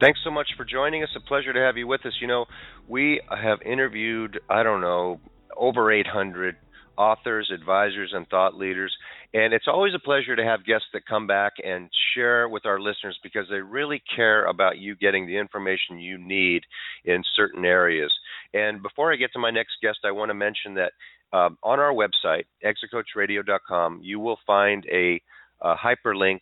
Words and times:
Thanks 0.00 0.20
so 0.22 0.30
much 0.30 0.48
for 0.56 0.64
joining 0.64 1.02
us. 1.02 1.08
A 1.16 1.20
pleasure 1.20 1.52
to 1.52 1.60
have 1.60 1.76
you 1.76 1.86
with 1.86 2.06
us. 2.06 2.12
You 2.20 2.28
know, 2.28 2.46
we 2.86 3.20
have 3.30 3.58
interviewed, 3.62 4.38
I 4.48 4.62
don't 4.62 4.80
know, 4.80 5.20
over 5.56 5.90
800 5.90 6.56
authors, 6.96 7.50
advisors, 7.52 8.12
and 8.12 8.28
thought 8.28 8.56
leaders. 8.56 8.94
And 9.34 9.52
it's 9.52 9.66
always 9.68 9.94
a 9.94 9.98
pleasure 9.98 10.34
to 10.34 10.44
have 10.44 10.64
guests 10.64 10.86
that 10.92 11.06
come 11.06 11.26
back 11.26 11.54
and 11.64 11.88
share 12.14 12.48
with 12.48 12.64
our 12.64 12.80
listeners 12.80 13.18
because 13.22 13.46
they 13.50 13.60
really 13.60 14.02
care 14.14 14.46
about 14.46 14.78
you 14.78 14.96
getting 14.96 15.26
the 15.26 15.36
information 15.36 15.98
you 15.98 16.18
need 16.18 16.62
in 17.04 17.22
certain 17.36 17.64
areas. 17.64 18.12
And 18.54 18.82
before 18.82 19.12
I 19.12 19.16
get 19.16 19.32
to 19.34 19.38
my 19.38 19.50
next 19.50 19.74
guest, 19.82 19.98
I 20.04 20.10
want 20.10 20.30
to 20.30 20.34
mention 20.34 20.74
that 20.74 20.92
uh, 21.32 21.50
on 21.62 21.78
our 21.78 21.92
website, 21.92 22.44
exitcoachradio.com, 22.64 24.00
you 24.02 24.18
will 24.18 24.38
find 24.46 24.84
a, 24.90 25.20
a 25.60 25.74
hyperlink 25.76 26.40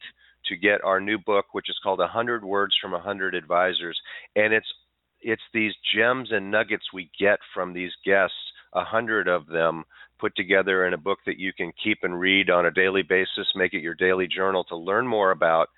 to 0.48 0.56
get 0.56 0.84
our 0.84 1.00
new 1.00 1.18
book, 1.18 1.46
which 1.52 1.68
is 1.68 1.78
called 1.82 1.98
"100 1.98 2.44
Words 2.44 2.76
from 2.80 2.92
100 2.92 3.34
Advisors," 3.34 3.98
and 4.34 4.52
it's 4.52 4.72
it's 5.20 5.42
these 5.52 5.72
gems 5.94 6.28
and 6.30 6.50
nuggets 6.50 6.92
we 6.92 7.10
get 7.18 7.38
from 7.54 7.72
these 7.72 7.92
guests, 8.04 8.36
a 8.74 8.84
hundred 8.84 9.28
of 9.28 9.46
them 9.46 9.84
put 10.18 10.34
together 10.36 10.86
in 10.86 10.94
a 10.94 10.98
book 10.98 11.18
that 11.26 11.38
you 11.38 11.52
can 11.52 11.72
keep 11.82 11.98
and 12.02 12.18
read 12.18 12.50
on 12.50 12.66
a 12.66 12.70
daily 12.70 13.02
basis. 13.02 13.46
Make 13.54 13.74
it 13.74 13.82
your 13.82 13.94
daily 13.94 14.28
journal 14.28 14.64
to 14.64 14.76
learn 14.76 15.06
more 15.06 15.30
about 15.30 15.68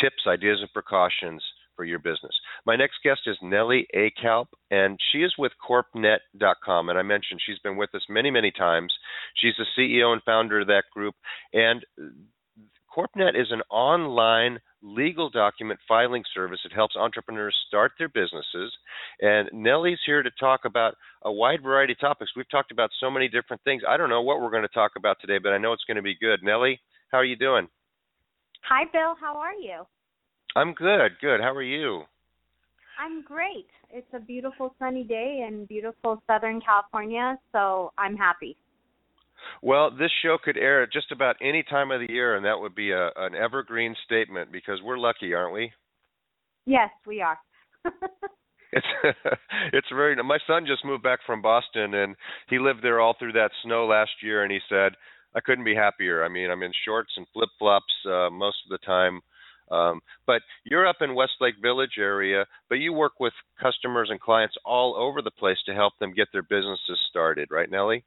tips, 0.00 0.26
ideas, 0.26 0.58
and 0.60 0.72
precautions 0.72 1.42
for 1.76 1.84
your 1.84 1.98
business. 1.98 2.32
My 2.66 2.76
next 2.76 2.96
guest 3.02 3.20
is 3.26 3.36
Nellie 3.42 3.86
Akalp, 3.94 4.48
and 4.70 4.98
she 5.10 5.18
is 5.18 5.34
with 5.38 5.52
CorpNet.com. 5.66 6.88
And 6.88 6.98
I 6.98 7.02
mentioned 7.02 7.40
she's 7.44 7.58
been 7.60 7.76
with 7.76 7.94
us 7.94 8.02
many, 8.08 8.30
many 8.30 8.50
times. 8.50 8.92
She's 9.36 9.54
the 9.56 9.66
CEO 9.76 10.12
and 10.12 10.22
founder 10.22 10.60
of 10.60 10.66
that 10.66 10.84
group. 10.92 11.14
And 11.52 11.84
CorpNet 12.94 13.40
is 13.40 13.48
an 13.50 13.62
online 13.70 14.58
legal 14.82 15.30
document 15.30 15.80
filing 15.88 16.24
service 16.34 16.60
that 16.62 16.72
helps 16.72 16.96
entrepreneurs 16.96 17.56
start 17.68 17.92
their 17.98 18.08
businesses. 18.08 18.72
And 19.20 19.48
Nellie's 19.52 20.00
here 20.04 20.22
to 20.22 20.30
talk 20.38 20.60
about 20.64 20.94
a 21.22 21.32
wide 21.32 21.62
variety 21.62 21.94
of 21.94 22.00
topics. 22.00 22.32
We've 22.36 22.48
talked 22.50 22.72
about 22.72 22.90
so 23.00 23.10
many 23.10 23.28
different 23.28 23.62
things. 23.62 23.82
I 23.88 23.96
don't 23.96 24.10
know 24.10 24.22
what 24.22 24.40
we're 24.40 24.50
going 24.50 24.62
to 24.62 24.68
talk 24.68 24.92
about 24.96 25.16
today, 25.20 25.38
but 25.38 25.52
I 25.52 25.58
know 25.58 25.72
it's 25.72 25.84
going 25.86 25.96
to 25.96 26.02
be 26.02 26.16
good. 26.20 26.40
Nellie, 26.42 26.80
how 27.10 27.18
are 27.18 27.24
you 27.24 27.36
doing? 27.36 27.68
Hi, 28.68 28.84
Bill. 28.92 29.14
How 29.20 29.36
are 29.38 29.54
you? 29.54 29.84
I'm 30.54 30.74
good. 30.74 31.12
Good. 31.20 31.40
How 31.40 31.54
are 31.54 31.62
you? 31.62 32.02
I'm 33.00 33.22
great. 33.22 33.68
It's 33.90 34.06
a 34.12 34.20
beautiful 34.20 34.74
sunny 34.78 35.04
day 35.04 35.46
in 35.48 35.64
beautiful 35.64 36.22
Southern 36.26 36.60
California, 36.60 37.38
so 37.52 37.92
I'm 37.96 38.16
happy. 38.16 38.56
Well, 39.62 39.90
this 39.90 40.10
show 40.22 40.38
could 40.42 40.56
air 40.56 40.82
at 40.82 40.92
just 40.92 41.12
about 41.12 41.36
any 41.40 41.62
time 41.62 41.90
of 41.90 42.00
the 42.00 42.12
year, 42.12 42.36
and 42.36 42.44
that 42.44 42.58
would 42.58 42.74
be 42.74 42.90
a, 42.90 43.10
an 43.16 43.34
evergreen 43.34 43.94
statement 44.04 44.52
because 44.52 44.80
we're 44.82 44.98
lucky, 44.98 45.34
aren't 45.34 45.54
we? 45.54 45.72
Yes, 46.66 46.90
we 47.06 47.20
are. 47.20 47.38
it's 48.72 48.86
it's 49.72 49.88
very. 49.94 50.16
My 50.22 50.38
son 50.46 50.66
just 50.66 50.84
moved 50.84 51.02
back 51.02 51.20
from 51.26 51.42
Boston, 51.42 51.94
and 51.94 52.16
he 52.48 52.58
lived 52.58 52.80
there 52.82 53.00
all 53.00 53.14
through 53.18 53.32
that 53.32 53.50
snow 53.64 53.86
last 53.86 54.10
year, 54.22 54.42
and 54.42 54.52
he 54.52 54.60
said, 54.68 54.92
"I 55.34 55.40
couldn't 55.40 55.64
be 55.64 55.74
happier. 55.74 56.24
I 56.24 56.28
mean, 56.28 56.50
I'm 56.50 56.62
in 56.62 56.72
shorts 56.84 57.12
and 57.16 57.26
flip 57.32 57.50
flops 57.58 57.92
uh, 58.06 58.30
most 58.30 58.58
of 58.64 58.70
the 58.70 58.84
time." 58.86 59.20
Um, 59.70 60.00
but 60.26 60.42
you're 60.64 60.86
up 60.86 60.96
in 61.00 61.14
Westlake 61.14 61.54
Village 61.62 61.96
area, 61.98 62.44
but 62.68 62.76
you 62.76 62.92
work 62.92 63.18
with 63.18 63.32
customers 63.60 64.08
and 64.10 64.20
clients 64.20 64.54
all 64.66 64.94
over 64.96 65.22
the 65.22 65.30
place 65.30 65.56
to 65.66 65.74
help 65.74 65.94
them 65.98 66.12
get 66.12 66.28
their 66.32 66.42
businesses 66.42 66.98
started, 67.08 67.48
right, 67.50 67.70
Nellie? 67.70 68.04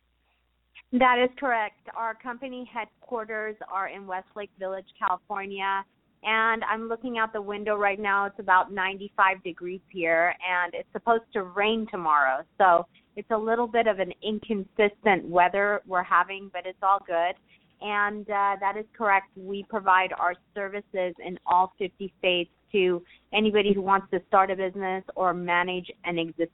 That 0.99 1.19
is 1.21 1.29
correct. 1.37 1.89
Our 1.97 2.15
company 2.15 2.69
headquarters 2.73 3.57
are 3.69 3.89
in 3.89 4.07
Westlake 4.07 4.51
Village, 4.57 4.85
California. 4.97 5.83
And 6.23 6.63
I'm 6.63 6.87
looking 6.87 7.17
out 7.17 7.33
the 7.33 7.41
window 7.41 7.75
right 7.75 7.99
now. 7.99 8.25
It's 8.25 8.39
about 8.39 8.71
95 8.71 9.43
degrees 9.43 9.81
here, 9.89 10.33
and 10.47 10.73
it's 10.73 10.87
supposed 10.93 11.25
to 11.33 11.43
rain 11.43 11.85
tomorrow. 11.91 12.43
So 12.57 12.85
it's 13.17 13.29
a 13.31 13.37
little 13.37 13.67
bit 13.67 13.87
of 13.87 13.99
an 13.99 14.13
inconsistent 14.23 15.25
weather 15.25 15.81
we're 15.85 16.03
having, 16.03 16.49
but 16.53 16.65
it's 16.65 16.81
all 16.81 16.99
good. 17.05 17.35
And 17.81 18.27
uh, 18.29 18.55
that 18.61 18.75
is 18.79 18.85
correct. 18.97 19.27
We 19.35 19.65
provide 19.69 20.13
our 20.17 20.33
services 20.53 21.13
in 21.23 21.37
all 21.45 21.73
50 21.77 22.13
states 22.19 22.51
to 22.71 23.01
anybody 23.33 23.73
who 23.73 23.81
wants 23.81 24.07
to 24.11 24.21
start 24.27 24.51
a 24.51 24.55
business 24.55 25.03
or 25.15 25.33
manage 25.33 25.91
an 26.03 26.17
existing. 26.17 26.49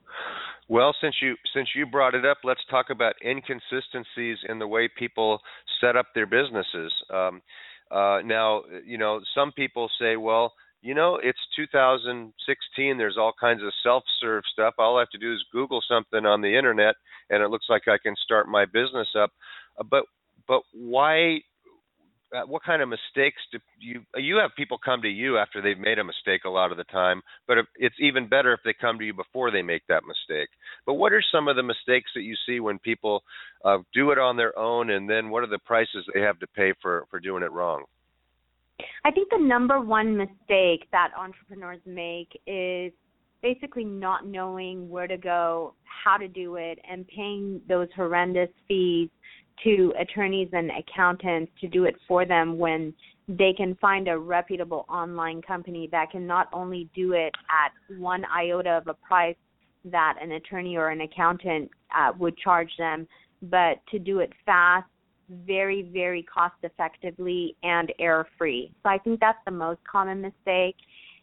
Well, 0.68 0.96
since 1.02 1.16
you 1.22 1.36
since 1.54 1.70
you 1.76 1.86
brought 1.86 2.16
it 2.16 2.26
up, 2.26 2.40
let's 2.44 2.62
talk 2.70 2.90
about 2.90 3.16
inconsistencies 3.26 4.38
in 4.48 4.60
the 4.60 4.68
way 4.68 4.90
people 4.98 5.40
set 5.80 5.96
up 5.96 6.08
their 6.16 6.26
businesses. 6.26 6.94
Um, 7.10 7.42
uh, 7.92 8.22
now, 8.24 8.64
you 8.86 8.98
know, 8.98 9.20
some 9.36 9.52
people 9.52 9.90
say, 10.00 10.16
well, 10.16 10.54
you 10.82 10.96
know, 10.96 11.20
it's 11.22 11.40
2016. 11.56 12.98
There's 12.98 13.18
all 13.18 13.34
kinds 13.40 13.62
of 13.62 13.72
self-serve 13.84 14.44
stuff. 14.52 14.76
All 14.80 14.98
I 14.98 15.02
have 15.02 15.10
to 15.10 15.18
do 15.18 15.34
is 15.34 15.44
Google 15.52 15.82
something 15.88 16.26
on 16.26 16.42
the 16.42 16.58
internet, 16.58 16.96
and 17.30 17.44
it 17.44 17.50
looks 17.50 17.68
like 17.70 17.84
I 17.88 17.98
can 18.02 18.16
start 18.24 18.48
my 18.48 18.66
business 18.66 19.10
up. 19.18 19.32
Uh, 19.80 19.84
but 19.84 20.06
but 20.48 20.64
why 20.74 21.42
uh, 22.36 22.44
what 22.46 22.64
kind 22.64 22.82
of 22.82 22.90
mistakes 22.90 23.42
do 23.52 23.60
you 23.80 24.02
you 24.16 24.38
have 24.38 24.52
people 24.56 24.78
come 24.84 25.02
to 25.02 25.10
you 25.10 25.38
after 25.38 25.62
they've 25.62 25.78
made 25.78 26.00
a 26.00 26.04
mistake 26.04 26.46
a 26.46 26.50
lot 26.50 26.72
of 26.72 26.78
the 26.78 26.84
time 26.86 27.22
but 27.48 27.58
it's 27.76 27.96
even 28.00 28.28
better 28.28 28.54
if 28.54 28.60
they 28.64 28.74
come 28.74 28.98
to 28.98 29.06
you 29.06 29.14
before 29.14 29.52
they 29.52 29.62
make 29.62 29.84
that 29.88 30.04
mistake. 30.06 30.50
But 30.86 30.94
what 30.94 31.14
are 31.14 31.24
some 31.32 31.48
of 31.48 31.56
the 31.56 31.64
mistakes 31.64 32.12
that 32.16 32.22
you 32.22 32.36
see 32.46 32.60
when 32.60 32.80
people 32.80 33.24
uh, 33.66 33.80
do 33.94 34.12
it 34.12 34.18
on 34.18 34.38
their 34.38 34.58
own 34.58 34.92
and 34.92 35.10
then 35.10 35.30
what 35.30 35.44
are 35.44 35.48
the 35.48 35.60
prices 35.60 36.06
they 36.14 36.22
have 36.22 36.40
to 36.40 36.48
pay 36.48 36.74
for 36.82 37.06
for 37.10 37.20
doing 37.20 37.44
it 37.44 37.52
wrong? 37.52 37.84
I 39.04 39.12
think 39.12 39.30
the 39.30 39.38
number 39.38 39.80
one 39.80 40.18
mistake 40.18 40.88
that 40.92 41.10
entrepreneurs 41.18 41.82
make 41.86 42.40
is 42.48 42.92
basically 43.42 43.84
not 43.84 44.26
knowing 44.26 44.90
where 44.90 45.08
to 45.08 45.18
go 45.18 45.74
how 45.84 46.18
to 46.18 46.28
do 46.28 46.56
it 46.56 46.80
and 46.90 47.08
paying 47.08 47.62
those 47.68 47.88
horrendous 47.96 48.50
fees 48.68 49.10
to 49.64 49.94
attorneys 50.00 50.50
and 50.54 50.72
accountants 50.72 51.52
to 51.62 51.68
do 51.68 51.86
it 51.86 51.96
for 52.08 52.26
them 52.26 52.58
when 52.58 52.94
they 53.28 53.54
can 53.56 53.76
find 53.76 54.08
a 54.08 54.18
reputable 54.18 54.86
online 54.90 55.42
company 55.42 55.88
that 55.92 56.12
can 56.12 56.26
not 56.26 56.48
only 56.54 56.90
do 56.96 57.14
it 57.14 57.34
at 57.50 57.98
one 57.98 58.24
iota 58.26 58.72
of 58.72 58.88
a 58.88 58.94
price 58.94 59.36
that 59.86 60.16
an 60.22 60.34
attorney 60.34 60.76
or 60.76 60.90
an 60.90 61.02
accountant 61.02 61.70
uh, 61.96 62.12
would 62.18 62.38
charge 62.38 62.72
them, 62.78 63.08
but 63.44 63.78
to 63.90 64.00
do 64.00 64.20
it 64.20 64.32
fast, 64.46 64.86
very, 65.46 65.90
very 65.94 66.24
cost 66.24 66.56
effectively, 66.64 67.56
and 67.64 67.92
error 68.00 68.28
free. 68.38 68.72
So 68.84 68.90
I 68.90 68.98
think 68.98 69.20
that's 69.20 69.40
the 69.46 69.52
most 69.52 69.80
common 69.90 70.22
mistake. 70.22 70.76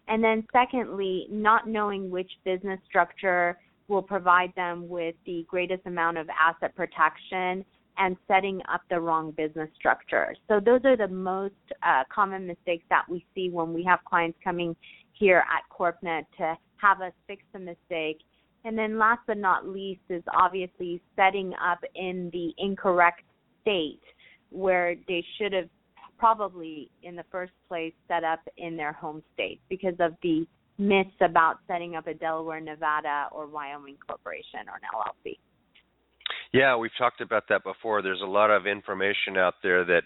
And 0.09 0.25
then, 0.25 0.47
secondly, 0.53 1.26
not 1.31 1.69
knowing 1.69 2.10
which 2.10 2.31
business 2.44 2.81
structure 2.88 3.59
will 3.88 4.03
provide 4.03 4.53
them 4.55 4.88
with 4.88 5.15
the 5.26 5.44
greatest 5.49 5.87
amount 5.87 6.19
of 6.19 6.26
asset 6.31 6.75
protection 6.75 7.65
and 7.99 8.17
setting 8.27 8.61
up 8.73 8.83
the 8.91 9.01
wrong 9.01 9.33
business 9.33 9.69
structure. 9.75 10.35
So 10.49 10.61
those 10.61 10.81
are 10.85 10.97
the 10.97 11.09
most 11.09 11.55
uh, 11.83 12.05
common 12.13 12.47
mistakes 12.47 12.85
that 12.91 13.05
we 13.09 13.25
see 13.35 13.51
when 13.51 13.73
we 13.73 13.85
have 13.85 14.01
clients 14.05 14.39
coming 14.43 14.77
here 15.13 15.45
at 15.53 15.63
CorpNet 15.77 16.25
to 16.39 16.56
have 16.77 17.00
us 17.00 17.12
fix 17.27 17.43
the 17.53 17.59
mistake. 17.59 18.21
And 18.65 18.79
then 18.79 18.99
last 18.99 19.21
but 19.27 19.39
not 19.39 19.69
least 19.69 20.00
is 20.09 20.23
obviously 20.33 21.00
setting 21.17 21.53
up 21.55 21.81
in 21.95 22.31
the 22.33 22.53
incorrect 22.59 23.23
state 23.62 24.01
where 24.51 24.94
they 25.06 25.25
should 25.37 25.53
have 25.53 25.69
probably 26.19 26.91
in 27.03 27.17
the 27.17 27.25
first 27.31 27.53
place 27.69 27.93
set 28.09 28.25
up 28.25 28.41
in 28.56 28.77
their 28.77 28.93
home 28.93 29.23
state 29.35 29.61
because 29.69 29.94
of 30.01 30.15
the 30.23 30.47
myths 30.79 31.11
about 31.21 31.59
setting 31.67 31.97
up 31.97 32.06
a 32.06 32.15
Delaware, 32.15 32.61
Nevada, 32.61 33.29
or 33.33 33.47
Wyoming 33.47 33.97
corporation 34.06 34.61
or 34.69 34.77
an 34.77 34.83
LLC. 34.94 35.39
Yeah, 36.53 36.77
we've 36.77 36.91
talked 36.99 37.21
about 37.21 37.45
that 37.49 37.62
before. 37.65 38.03
There's 38.03 38.23
a 38.23 38.27
lot 38.27 38.50
of 38.50 38.67
information 38.67 39.37
out 39.37 39.55
there 39.62 39.85
that 39.85 40.03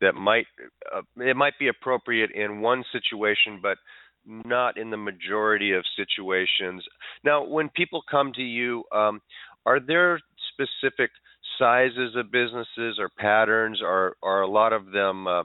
that 0.00 0.14
might 0.14 0.46
uh, 0.94 1.02
it 1.18 1.36
might 1.36 1.58
be 1.58 1.68
appropriate 1.68 2.30
in 2.32 2.60
one 2.60 2.84
situation, 2.92 3.60
but 3.62 3.78
not 4.26 4.76
in 4.76 4.90
the 4.90 4.96
majority 4.96 5.72
of 5.72 5.84
situations. 5.96 6.82
Now, 7.24 7.44
when 7.44 7.68
people 7.70 8.02
come 8.10 8.32
to 8.34 8.42
you, 8.42 8.84
um, 8.92 9.20
are 9.66 9.78
there 9.78 10.20
specific 10.52 11.10
sizes 11.58 12.16
of 12.16 12.32
businesses 12.32 12.98
or 12.98 13.08
patterns? 13.18 13.80
Are 13.82 14.16
are 14.22 14.42
a 14.42 14.48
lot 14.48 14.72
of 14.72 14.90
them 14.90 15.28
uh, 15.28 15.44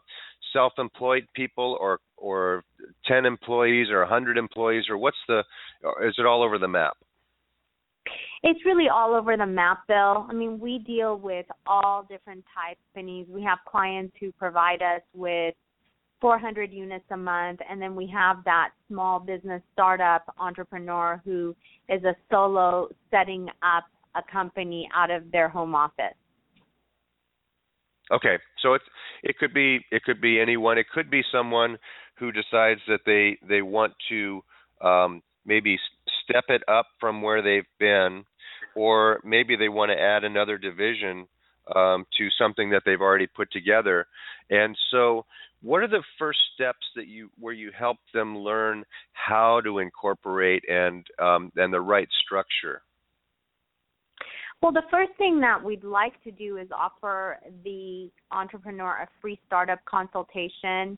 self-employed 0.53 1.27
people 1.35 1.77
or 1.79 1.99
or 2.17 2.63
10 3.05 3.25
employees 3.25 3.87
or 3.89 3.99
100 3.99 4.37
employees 4.37 4.85
or 4.89 4.97
what's 4.97 5.17
the 5.27 5.43
is 6.03 6.15
it 6.17 6.25
all 6.25 6.43
over 6.43 6.57
the 6.57 6.67
map 6.67 6.97
it's 8.43 8.59
really 8.65 8.87
all 8.89 9.13
over 9.13 9.35
the 9.37 9.45
map 9.45 9.79
bill 9.87 10.25
i 10.29 10.33
mean 10.33 10.59
we 10.59 10.79
deal 10.79 11.17
with 11.17 11.45
all 11.67 12.05
different 12.09 12.43
types. 12.53 12.79
Of 12.79 12.93
companies 12.95 13.27
we 13.29 13.43
have 13.43 13.59
clients 13.69 14.15
who 14.19 14.31
provide 14.33 14.81
us 14.81 15.01
with 15.13 15.55
400 16.21 16.71
units 16.71 17.05
a 17.11 17.17
month 17.17 17.59
and 17.69 17.81
then 17.81 17.95
we 17.95 18.07
have 18.13 18.43
that 18.45 18.69
small 18.87 19.19
business 19.19 19.61
startup 19.73 20.23
entrepreneur 20.37 21.21
who 21.23 21.55
is 21.87 22.03
a 22.03 22.15
solo 22.29 22.89
setting 23.09 23.47
up 23.63 23.85
a 24.15 24.31
company 24.31 24.89
out 24.93 25.11
of 25.11 25.31
their 25.31 25.49
home 25.49 25.75
office. 25.75 26.15
Okay, 28.11 28.37
so 28.61 28.73
it's 28.73 28.85
it 29.23 29.37
could 29.37 29.53
be 29.53 29.79
it 29.91 30.03
could 30.03 30.19
be 30.19 30.39
anyone. 30.39 30.77
It 30.77 30.87
could 30.89 31.11
be 31.11 31.21
someone 31.31 31.77
who 32.17 32.31
decides 32.31 32.81
that 32.87 33.01
they 33.05 33.37
they 33.47 33.61
want 33.61 33.93
to 34.09 34.41
um, 34.81 35.21
maybe 35.45 35.77
step 36.23 36.45
it 36.49 36.61
up 36.67 36.87
from 36.99 37.21
where 37.21 37.41
they've 37.41 37.63
been, 37.79 38.23
or 38.75 39.19
maybe 39.23 39.55
they 39.55 39.69
want 39.69 39.91
to 39.91 39.99
add 39.99 40.23
another 40.23 40.57
division 40.57 41.27
um, 41.75 42.05
to 42.17 42.27
something 42.37 42.69
that 42.71 42.83
they've 42.85 43.01
already 43.01 43.27
put 43.27 43.51
together. 43.51 44.07
And 44.49 44.77
so, 44.91 45.25
what 45.61 45.83
are 45.83 45.87
the 45.87 46.03
first 46.17 46.39
steps 46.55 46.85
that 46.95 47.07
you 47.07 47.29
where 47.37 47.53
you 47.53 47.71
help 47.77 47.97
them 48.13 48.37
learn 48.37 48.85
how 49.13 49.61
to 49.61 49.79
incorporate 49.79 50.63
and 50.69 51.05
um, 51.19 51.51
and 51.55 51.73
the 51.73 51.81
right 51.81 52.07
structure? 52.25 52.81
Well, 54.61 54.73
the 54.73 54.83
first 54.91 55.11
thing 55.17 55.39
that 55.39 55.63
we'd 55.63 55.85
like 55.85 56.21
to 56.23 56.31
do 56.31 56.57
is 56.57 56.67
offer 56.77 57.37
the 57.63 58.09
entrepreneur 58.31 59.03
a 59.03 59.07
free 59.21 59.39
startup 59.47 59.79
consultation 59.85 60.97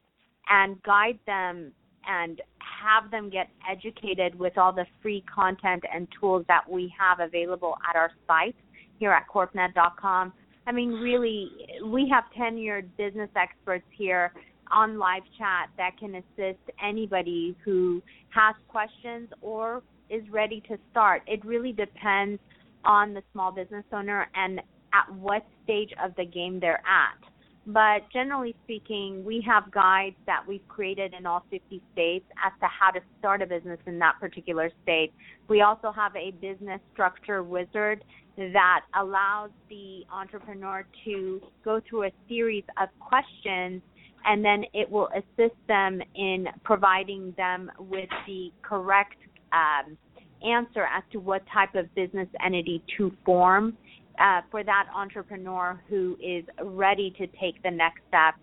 and 0.49 0.81
guide 0.83 1.19
them 1.27 1.71
and 2.07 2.41
have 2.59 3.11
them 3.11 3.29
get 3.29 3.49
educated 3.69 4.37
with 4.37 4.57
all 4.57 4.73
the 4.73 4.85
free 5.01 5.23
content 5.33 5.83
and 5.93 6.07
tools 6.19 6.45
that 6.47 6.61
we 6.69 6.93
have 6.97 7.19
available 7.19 7.77
at 7.89 7.95
our 7.95 8.11
site 8.27 8.55
here 8.99 9.11
at 9.11 9.27
corpnet.com. 9.27 10.33
I 10.67 10.71
mean, 10.71 10.91
really, 10.91 11.49
we 11.85 12.11
have 12.11 12.25
tenured 12.37 12.85
business 12.97 13.29
experts 13.35 13.85
here 13.91 14.31
on 14.71 14.97
live 14.97 15.23
chat 15.37 15.69
that 15.77 15.97
can 15.99 16.15
assist 16.15 16.59
anybody 16.83 17.55
who 17.63 18.01
has 18.29 18.55
questions 18.67 19.29
or 19.41 19.81
is 20.09 20.23
ready 20.29 20.61
to 20.69 20.77
start. 20.91 21.23
It 21.27 21.43
really 21.45 21.71
depends 21.71 22.39
on 22.85 23.13
the 23.13 23.21
small 23.33 23.51
business 23.51 23.85
owner 23.91 24.27
and 24.35 24.59
at 24.93 25.13
what 25.15 25.45
stage 25.63 25.91
of 26.03 26.15
the 26.15 26.25
game 26.25 26.59
they're 26.59 26.81
at. 26.85 27.30
But 27.67 28.09
generally 28.11 28.55
speaking, 28.63 29.23
we 29.23 29.43
have 29.47 29.71
guides 29.71 30.15
that 30.25 30.43
we've 30.47 30.67
created 30.67 31.13
in 31.17 31.25
all 31.27 31.45
50 31.51 31.81
states 31.93 32.25
as 32.43 32.51
to 32.59 32.67
how 32.67 32.89
to 32.91 32.99
start 33.19 33.41
a 33.43 33.45
business 33.45 33.79
in 33.85 33.99
that 33.99 34.15
particular 34.19 34.71
state. 34.81 35.13
We 35.47 35.61
also 35.61 35.91
have 35.91 36.15
a 36.15 36.31
business 36.31 36.81
structure 36.93 37.43
wizard 37.43 38.03
that 38.37 38.81
allows 38.99 39.51
the 39.69 40.01
entrepreneur 40.11 40.85
to 41.05 41.41
go 41.63 41.81
through 41.87 42.05
a 42.05 42.11
series 42.27 42.63
of 42.81 42.89
questions 42.99 43.81
and 44.25 44.43
then 44.43 44.63
it 44.73 44.89
will 44.89 45.09
assist 45.15 45.55
them 45.67 46.01
in 46.15 46.47
providing 46.63 47.33
them 47.37 47.71
with 47.79 48.09
the 48.27 48.51
correct 48.61 49.17
um, 49.51 49.97
answer 50.43 50.85
as 50.85 51.03
to 51.11 51.19
what 51.19 51.43
type 51.53 51.75
of 51.75 51.93
business 51.95 52.27
entity 52.43 52.83
to 52.97 53.11
form 53.25 53.77
uh, 54.19 54.41
for 54.49 54.63
that 54.63 54.87
entrepreneur 54.95 55.81
who 55.89 56.17
is 56.21 56.43
ready 56.63 57.13
to 57.17 57.27
take 57.27 57.61
the 57.63 57.71
next 57.71 58.01
step 58.07 58.35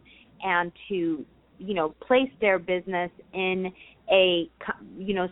and 0.43 0.73
to 0.89 1.25
you 1.59 1.75
know 1.75 1.95
place 2.07 2.31
their 2.41 2.59
business 2.59 3.11
in 3.33 3.73
a 4.11 4.49
you 4.97 5.15
know 5.15 5.29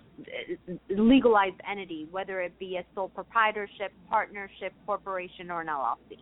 legalized 0.90 1.60
entity 1.70 2.06
whether 2.10 2.40
it 2.40 2.58
be 2.58 2.76
a 2.76 2.84
sole 2.94 3.08
proprietorship 3.08 3.92
partnership 4.10 4.72
corporation 4.84 5.50
or 5.50 5.60
an 5.60 5.68
llc 5.68 6.18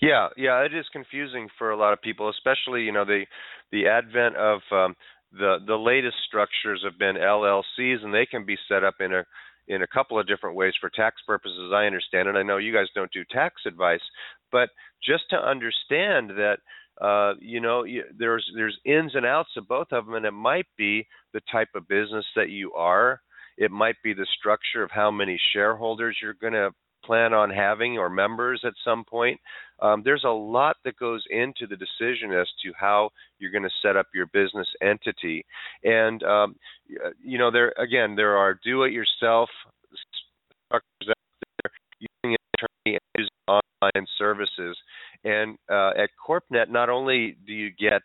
yeah 0.00 0.28
yeah 0.38 0.64
it 0.64 0.74
is 0.74 0.86
confusing 0.92 1.46
for 1.58 1.70
a 1.70 1.76
lot 1.76 1.92
of 1.92 2.00
people 2.00 2.30
especially 2.30 2.82
you 2.82 2.92
know 2.92 3.04
the 3.04 3.24
the 3.70 3.86
advent 3.86 4.36
of 4.36 4.60
um, 4.72 4.94
the 5.32 5.56
the 5.66 5.76
latest 5.76 6.16
structures 6.26 6.82
have 6.84 6.98
been 6.98 7.16
LLCs, 7.16 8.04
and 8.04 8.14
they 8.14 8.26
can 8.26 8.44
be 8.44 8.56
set 8.68 8.84
up 8.84 8.94
in 9.00 9.12
a 9.12 9.24
in 9.68 9.82
a 9.82 9.86
couple 9.86 10.18
of 10.18 10.26
different 10.26 10.56
ways 10.56 10.74
for 10.80 10.90
tax 10.90 11.16
purposes. 11.26 11.72
I 11.74 11.86
understand 11.86 12.28
it. 12.28 12.36
I 12.36 12.42
know 12.42 12.58
you 12.58 12.72
guys 12.72 12.86
don't 12.94 13.12
do 13.12 13.24
tax 13.30 13.62
advice, 13.66 14.00
but 14.52 14.68
just 15.02 15.24
to 15.30 15.36
understand 15.36 16.30
that 16.30 16.58
uh, 17.00 17.34
you 17.40 17.60
know 17.60 17.84
there's 18.16 18.48
there's 18.54 18.78
ins 18.84 19.14
and 19.14 19.26
outs 19.26 19.50
of 19.56 19.66
both 19.66 19.88
of 19.90 20.06
them, 20.06 20.14
and 20.14 20.26
it 20.26 20.32
might 20.32 20.66
be 20.78 21.06
the 21.32 21.40
type 21.50 21.68
of 21.74 21.88
business 21.88 22.24
that 22.36 22.50
you 22.50 22.72
are. 22.74 23.20
It 23.56 23.70
might 23.70 23.96
be 24.02 24.14
the 24.14 24.26
structure 24.38 24.82
of 24.82 24.90
how 24.90 25.10
many 25.10 25.40
shareholders 25.52 26.16
you're 26.20 26.34
going 26.34 26.54
to 26.54 26.70
plan 27.04 27.32
on 27.32 27.50
having 27.50 27.98
or 27.98 28.08
members 28.08 28.62
at 28.64 28.72
some 28.84 29.04
point. 29.04 29.40
Um, 29.80 30.02
there's 30.04 30.24
a 30.24 30.30
lot 30.30 30.76
that 30.84 30.96
goes 30.98 31.22
into 31.30 31.66
the 31.68 31.76
decision 31.76 32.32
as 32.32 32.46
to 32.62 32.72
how 32.78 33.10
you're 33.38 33.50
going 33.50 33.64
to 33.64 33.70
set 33.82 33.96
up 33.96 34.06
your 34.14 34.26
business 34.26 34.68
entity. 34.82 35.44
And 35.82 36.22
um, 36.22 36.56
you 37.22 37.38
know, 37.38 37.50
there 37.50 37.72
again, 37.78 38.14
there 38.14 38.36
are 38.36 38.58
do-it-yourself 38.64 39.48
structures 40.66 41.08
out 41.08 41.16
there 41.62 41.72
using 42.00 42.36
attorney 42.54 42.98
and 42.98 43.00
using 43.18 43.30
online 43.48 44.06
services. 44.18 44.76
And 45.24 45.56
uh, 45.70 45.90
at 45.96 46.10
CorpNet, 46.26 46.70
not 46.70 46.88
only 46.88 47.36
do 47.46 47.52
you 47.52 47.70
get 47.70 48.02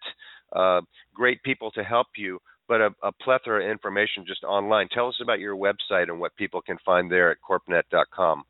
uh, 0.56 0.82
great 1.14 1.42
people 1.44 1.72
to 1.72 1.84
help 1.84 2.08
you, 2.18 2.40
but 2.68 2.82
a, 2.82 2.90
a, 3.04 3.12
plethora 3.12 3.66
of 3.66 3.70
information 3.70 4.24
just 4.28 4.44
online. 4.44 4.88
Tell 4.94 5.08
us 5.08 5.20
about 5.22 5.40
your 5.40 5.56
website 5.56 6.04
and 6.04 6.20
what 6.20 6.36
people 6.36 6.62
can 6.62 6.78
find 6.86 7.12
there 7.12 7.32
at 7.32 7.38
corpnet.com. 7.48 8.44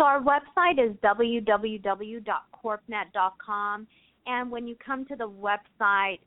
So 0.00 0.06
our 0.06 0.22
website 0.22 0.82
is 0.82 0.96
www.corpnet.com, 1.04 3.86
and 4.26 4.50
when 4.50 4.66
you 4.66 4.74
come 4.76 5.04
to 5.04 5.14
the 5.14 5.28
website, 5.28 6.20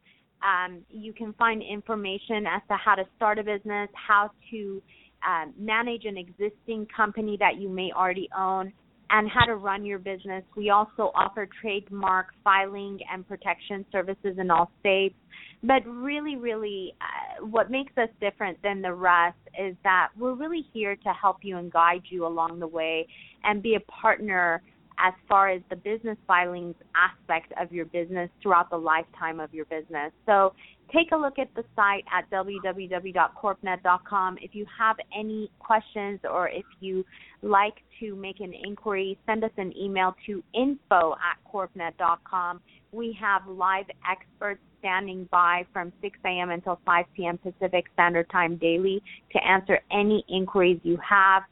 um, 0.44 0.86
you 0.92 1.12
can 1.12 1.34
find 1.34 1.64
information 1.64 2.46
as 2.46 2.62
to 2.68 2.76
how 2.76 2.94
to 2.94 3.04
start 3.16 3.40
a 3.40 3.44
business, 3.44 3.90
how 3.96 4.30
to 4.52 4.80
um, 5.28 5.56
manage 5.58 6.06
an 6.06 6.18
existing 6.18 6.86
company 6.96 7.36
that 7.40 7.58
you 7.58 7.68
may 7.68 7.92
already 7.92 8.30
own, 8.38 8.72
and 9.10 9.30
how 9.30 9.46
to 9.46 9.56
run 9.56 9.86
your 9.86 10.00
business. 10.00 10.44
We 10.56 10.70
also 10.70 11.12
offer 11.16 11.48
trademark 11.62 12.28
filing 12.44 13.00
and 13.12 13.28
protection 13.28 13.86
services 13.92 14.38
in 14.38 14.50
all 14.50 14.72
states. 14.80 15.16
But 15.64 15.86
really, 15.86 16.36
really, 16.36 16.94
uh, 17.00 17.46
what 17.46 17.72
makes 17.72 17.98
us 17.98 18.10
different 18.20 18.62
than 18.64 18.82
the 18.82 18.94
rest 18.94 19.38
is 19.58 19.76
that 19.84 20.10
we're 20.18 20.34
really 20.34 20.66
here 20.74 20.96
to 20.96 21.10
help 21.20 21.38
you 21.42 21.58
and 21.58 21.72
guide 21.72 22.04
you 22.10 22.26
along 22.26 22.60
the 22.60 22.68
way 22.68 23.08
and 23.44 23.64
be 23.64 23.76
a 23.76 23.80
partner 23.92 24.62
as 25.00 25.14
far 25.28 25.50
as 25.50 25.62
the 25.70 25.76
business 25.76 26.18
filings 26.28 26.76
aspect 26.96 27.52
of 27.60 27.72
your 27.72 27.86
business 27.86 28.30
throughout 28.42 28.70
the 28.70 28.78
lifetime 28.78 29.40
of 29.40 29.52
your 29.54 29.66
business. 29.66 30.12
So 30.26 30.54
take 30.94 31.12
a 31.12 31.18
look 31.18 31.40
at 31.40 31.54
the 31.56 31.64
site 31.76 32.06
at 32.12 32.30
www.corpnet.com. 32.32 34.38
If 34.42 34.56
you 34.56 34.66
have 34.78 34.98
any 35.18 35.50
questions 35.60 36.20
or 36.30 36.50
if 36.50 36.66
you 36.80 37.06
like 37.42 37.76
to 38.00 38.16
make 38.16 38.40
an 38.40 38.54
inquiry, 38.54 39.18
send 39.26 39.44
us 39.44 39.52
an 39.58 39.76
email 39.78 40.16
to 40.26 40.42
info 40.54 41.14
at 41.14 41.38
corpnet.com. 41.52 42.62
We 42.92 43.18
have 43.20 43.48
live 43.48 43.86
experts 44.10 44.62
standing 44.80 45.28
by 45.32 45.66
from 45.72 45.94
6 46.02 46.18
a.m. 46.26 46.50
until 46.52 46.80
5 46.86 47.06
p.m. 47.16 47.38
Pacific 47.38 47.86
Standard 47.94 48.30
Time 48.30 48.58
daily 48.58 49.02
to 49.32 49.42
answer 49.46 49.80
any 49.92 50.26
inquiries 50.28 50.80
you 50.84 50.98
have. 50.98 51.44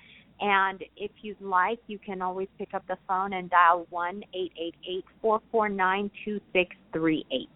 And 0.42 0.84
if 0.98 1.12
you'd 1.22 1.40
like, 1.40 1.80
you 1.86 2.00
can 2.00 2.22
always 2.22 2.48
pick 2.58 2.74
up 2.74 2.84
the 2.88 2.98
phone 3.08 3.34
and 3.34 3.50
dial 3.50 3.86
one 3.92 4.24
eight 4.34 4.52
eight 4.60 4.76
eight 4.90 5.06
four 5.22 5.40
four 5.52 5.70
nine 5.70 6.10
two 6.26 6.42
six 6.52 6.76
three 6.92 7.26
eight. 7.32 7.50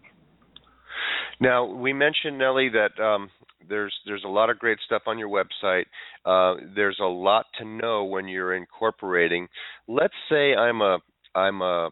Now 1.42 1.66
we 1.66 1.94
mentioned 1.94 2.38
Nellie 2.38 2.70
that 2.70 3.04
um, 3.04 3.30
there's 3.68 3.94
there's 4.06 4.24
a 4.24 4.30
lot 4.30 4.50
of 4.50 4.60
great 4.60 4.78
stuff 4.86 5.04
on 5.08 5.18
your 5.18 5.30
website. 5.30 5.86
Uh, 6.26 6.62
there's 6.76 7.00
a 7.02 7.08
lot 7.08 7.48
to 7.58 7.66
know 7.66 8.06
when 8.06 8.28
you're 8.28 8.56
incorporating. 8.56 9.48
Let's 9.88 10.14
say 10.30 10.54
I'm 10.54 10.82
a 10.82 11.00
I'm 11.34 11.62
a 11.62 11.90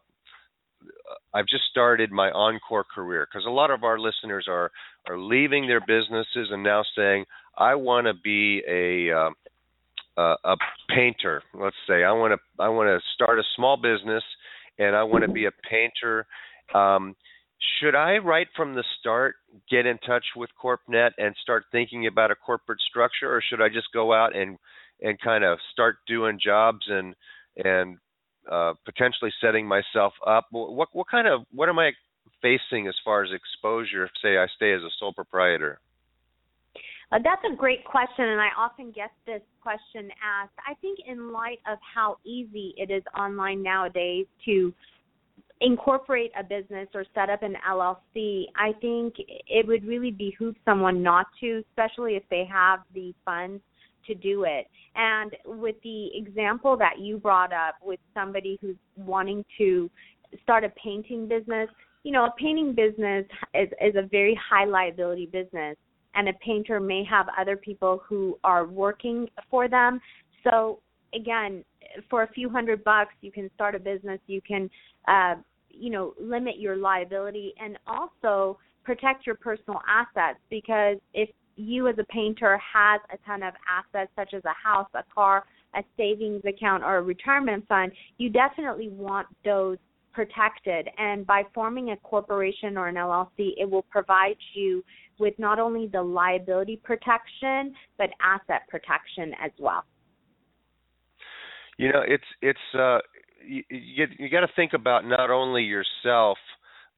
I've 1.34 1.48
just 1.48 1.64
started 1.72 2.12
my 2.12 2.30
encore 2.30 2.84
career 2.84 3.28
because 3.30 3.46
a 3.48 3.52
lot 3.52 3.72
of 3.72 3.84
our 3.84 4.00
listeners 4.00 4.46
are 4.48 4.72
are 5.10 5.18
leaving 5.18 5.68
their 5.68 5.82
businesses 5.82 6.50
and 6.52 6.64
now 6.64 6.84
saying 6.96 7.26
I 7.58 7.76
want 7.76 8.08
to 8.08 8.14
be 8.14 8.62
a 8.68 9.16
uh, 9.16 9.30
a 10.22 10.58
painter. 10.90 11.42
Let's 11.54 11.76
say 11.88 12.04
I 12.04 12.12
want 12.12 12.34
to 12.34 12.64
I 12.64 12.70
want 12.70 12.88
to 12.88 13.00
start 13.14 13.40
a 13.40 13.44
small 13.56 13.78
business 13.78 14.24
and 14.78 14.96
I 14.96 15.04
want 15.04 15.24
to 15.24 15.32
be 15.32 15.46
a 15.46 15.52
painter. 15.70 16.26
Um, 16.74 17.16
should 17.80 17.96
I 17.96 18.18
right 18.18 18.48
from 18.56 18.74
the 18.74 18.84
start 19.00 19.36
get 19.70 19.86
in 19.86 19.98
touch 20.00 20.26
with 20.36 20.50
CorpNet 20.62 21.12
and 21.18 21.36
start 21.42 21.66
thinking 21.72 22.08
about 22.08 22.32
a 22.32 22.36
corporate 22.36 22.80
structure, 22.90 23.34
or 23.34 23.42
should 23.42 23.62
I 23.62 23.70
just 23.70 23.88
go 23.94 24.14
out 24.14 24.36
and 24.36 24.58
and 25.02 25.20
kind 25.20 25.44
of 25.44 25.58
start 25.72 25.98
doing 26.08 26.40
jobs 26.44 26.86
and 26.88 27.16
and 27.64 27.98
uh, 28.52 28.74
potentially 28.86 29.32
setting 29.42 29.68
myself 29.68 30.14
up? 30.26 30.48
What 30.52 30.90
what 30.94 31.08
kind 31.10 31.28
of 31.28 31.42
what 31.52 31.70
am 31.70 31.80
I 31.80 31.92
facing 32.42 32.88
as 32.88 32.96
far 33.04 33.24
as 33.24 33.30
exposure? 33.32 34.06
If 34.06 34.12
say 34.22 34.38
I 34.38 34.48
stay 34.56 34.74
as 34.74 34.82
a 34.82 34.90
sole 35.00 35.14
proprietor. 35.14 35.80
Uh, 37.14 37.20
that's 37.24 37.44
a 37.52 37.56
great 37.56 37.86
question, 37.86 38.26
and 38.26 38.42
I 38.42 38.48
often 38.58 38.92
get 38.92 39.12
this 39.28 39.42
question 39.62 40.10
asked. 40.24 40.54
I 40.68 40.74
think, 40.82 40.98
in 41.08 41.32
light 41.32 41.60
of 41.72 41.78
how 41.94 42.18
easy 42.26 42.74
it 42.76 42.90
is 42.90 43.04
online 43.16 43.62
nowadays 43.62 44.26
to 44.46 44.74
incorporate 45.62 46.32
a 46.38 46.44
business 46.44 46.88
or 46.96 47.06
set 47.14 47.30
up 47.30 47.44
an 47.44 47.56
LLC, 47.70 48.46
I 48.56 48.72
think 48.82 49.14
it 49.20 49.68
would 49.68 49.86
really 49.86 50.10
behoove 50.10 50.56
someone 50.66 51.04
not 51.04 51.28
to, 51.42 51.64
especially 51.70 52.16
if 52.16 52.24
they 52.32 52.46
have 52.52 52.80
the 52.96 53.14
funds 53.24 53.62
to 54.08 54.16
do 54.16 54.46
it. 54.46 54.66
And 54.96 55.36
with 55.46 55.76
the 55.84 56.10
example 56.16 56.76
that 56.78 57.00
you 57.00 57.20
brought 57.20 57.54
up 57.54 57.76
with 57.84 58.00
somebody 58.16 58.58
who's 58.60 58.76
wanting 58.98 59.46
to 59.60 59.88
start 60.42 60.64
a 60.64 60.70
painting 60.70 61.28
business, 61.28 61.70
you 62.02 62.12
know, 62.12 62.26
a 62.26 62.34
painting 62.40 62.74
business 62.74 63.26
is, 63.54 63.70
is 63.80 63.96
a 63.96 64.08
very 64.08 64.38
high 64.50 64.66
liability 64.66 65.28
business 65.28 65.78
and 66.16 66.30
a 66.30 66.34
painter 66.34 66.80
may 66.80 67.04
have 67.04 67.28
other 67.38 67.58
people 67.58 68.02
who 68.08 68.38
are 68.44 68.66
working 68.66 69.30
for 69.50 69.68
them. 69.68 70.00
So 70.44 70.80
again, 71.14 71.64
for 72.10 72.24
a 72.24 72.28
few 72.28 72.50
hundred 72.50 72.84
bucks, 72.84 73.14
you 73.22 73.32
can 73.32 73.50
start 73.56 73.76
a 73.76 73.80
business. 73.80 74.20
You 74.28 74.42
can, 74.42 74.70
uh, 75.08 75.36
you 75.70 75.90
know, 75.90 76.14
limit 76.20 76.60
your 76.60 76.76
liability 76.76 77.54
and 77.60 77.78
also 77.88 78.58
protect 78.84 79.26
your 79.26 79.36
personal 79.36 79.80
assets 79.88 80.40
because 80.50 80.98
if 81.14 81.30
you 81.56 81.88
as 81.88 81.96
a 82.00 82.04
painter 82.06 82.58
has 82.58 83.00
a 83.14 83.18
ton 83.26 83.44
of 83.44 83.54
assets 83.70 84.12
such 84.16 84.34
as 84.34 84.44
a 84.46 84.54
house, 84.68 84.88
a 84.94 85.04
car, 85.14 85.46
a 85.76 85.84
savings 85.98 86.44
account 86.46 86.84
or 86.84 86.98
a 86.98 87.02
retirement 87.02 87.66
fund, 87.68 87.92
you 88.18 88.30
definitely 88.30 88.90
want 88.90 89.28
those 89.46 89.78
protected. 90.14 90.88
And 90.98 91.26
by 91.26 91.44
forming 91.54 91.92
a 91.92 91.98
corporation 91.98 92.78
or 92.78 92.88
an 92.88 92.96
LLC, 92.96 93.54
it 93.58 93.70
will 93.70 93.84
provide 93.84 94.38
you 94.54 94.84
with 95.20 95.34
not 95.38 95.60
only 95.60 95.88
the 95.88 96.02
liability 96.02 96.80
protection 96.84 97.74
but 97.98 98.10
asset 98.22 98.68
protection 98.70 99.34
as 99.44 99.52
well. 99.60 99.84
You 101.78 101.92
know, 101.92 102.02
it's 102.08 102.24
it's 102.42 102.60
uh, 102.78 103.00
you 103.46 103.64
you, 103.70 104.06
you 104.20 104.30
got 104.30 104.42
to 104.42 104.50
think 104.56 104.74
about 104.74 105.06
not 105.06 105.30
only 105.30 105.64
yourself 105.64 106.38